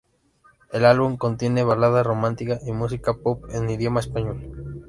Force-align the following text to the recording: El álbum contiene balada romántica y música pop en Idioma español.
El 0.71 0.85
álbum 0.85 1.15
contiene 1.15 1.61
balada 1.63 2.01
romántica 2.01 2.57
y 2.65 2.71
música 2.71 3.13
pop 3.21 3.43
en 3.51 3.69
Idioma 3.69 3.99
español. 3.99 4.51